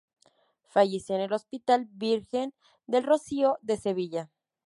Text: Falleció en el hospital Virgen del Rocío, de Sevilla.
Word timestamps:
Falleció 0.65 1.13
en 1.13 1.21
el 1.21 1.31
hospital 1.31 1.85
Virgen 1.91 2.55
del 2.87 3.03
Rocío, 3.03 3.59
de 3.61 3.77
Sevilla. 3.77 4.31